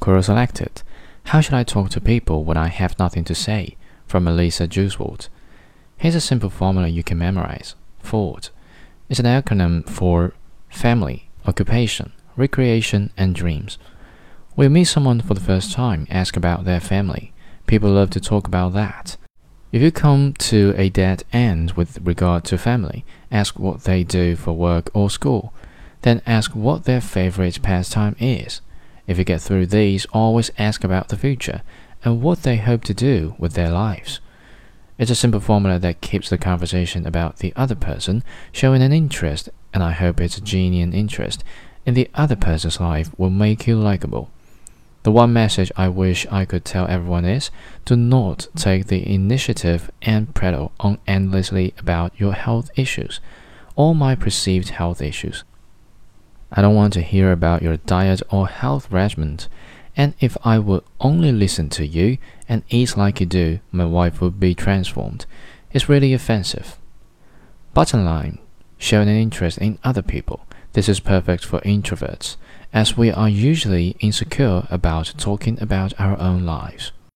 [0.00, 0.82] Quora selected.
[1.24, 3.76] How should I talk to people when I have nothing to say?
[4.06, 5.28] From Melissa Juswald.
[5.98, 7.74] Here's a simple formula you can memorize.
[7.98, 8.48] FORD
[9.10, 10.32] It's an acronym for
[10.70, 13.76] family, occupation, recreation, and dreams.
[14.54, 17.34] When you meet someone for the first time, ask about their family.
[17.66, 19.18] People love to talk about that.
[19.70, 24.34] If you come to a dead end with regard to family, ask what they do
[24.34, 25.52] for work or school.
[26.00, 28.62] Then ask what their favorite pastime is.
[29.10, 31.62] If you get through these, always ask about the future
[32.04, 34.20] and what they hope to do with their lives.
[34.98, 39.48] It's a simple formula that keeps the conversation about the other person showing an interest,
[39.74, 41.42] and I hope its a genuine interest
[41.84, 44.30] in the other person's life will make you likable.
[45.02, 47.50] The one message I wish I could tell everyone is
[47.84, 53.18] do not take the initiative and prattle on endlessly about your health issues
[53.74, 55.42] or my perceived health issues.
[56.52, 59.38] I don't want to hear about your diet or health regimen,
[59.96, 62.18] and if I would only listen to you
[62.48, 65.26] and eat like you do, my wife would be transformed.
[65.72, 66.78] It's really offensive.
[67.74, 68.38] Bottom line,
[68.78, 70.40] showing an interest in other people.
[70.72, 72.36] This is perfect for introverts
[72.72, 76.92] as we are usually insecure about talking about our own lives.